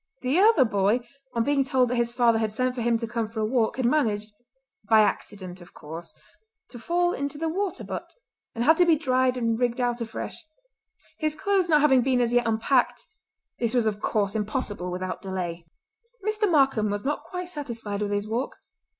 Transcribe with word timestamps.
The 0.23 0.39
other 0.39 0.65
boy, 0.65 1.01
on 1.35 1.43
being 1.43 1.63
told 1.63 1.89
that 1.89 1.95
his 1.95 2.11
father 2.11 2.39
had 2.39 2.51
sent 2.51 2.73
for 2.73 2.81
him 2.81 2.97
to 2.97 3.07
come 3.07 3.29
for 3.29 3.39
a 3.39 3.45
walk, 3.45 3.77
had 3.77 3.85
managed—by 3.85 4.99
accident, 4.99 5.61
of 5.61 5.75
course—to 5.75 6.79
fall 6.79 7.13
into 7.13 7.37
the 7.37 7.47
water 7.47 7.83
butt, 7.83 8.15
and 8.55 8.63
had 8.63 8.77
to 8.77 8.85
be 8.87 8.95
dried 8.95 9.37
and 9.37 9.59
rigged 9.59 9.79
out 9.79 10.01
afresh. 10.01 10.43
His 11.19 11.35
clothes 11.35 11.69
not 11.69 11.81
having 11.81 12.01
been 12.01 12.19
as 12.19 12.33
yet 12.33 12.47
unpacked 12.47 13.05
this 13.59 13.75
was 13.75 13.85
of 13.85 13.99
course 14.01 14.33
impossible 14.33 14.89
without 14.89 15.21
delay. 15.21 15.67
Mr. 16.25 16.49
Markam 16.49 16.89
was 16.89 17.05
not 17.05 17.23
quite 17.23 17.49
satisfied 17.49 18.01
with 18.01 18.09
his 18.09 18.27
walk. 18.27 18.55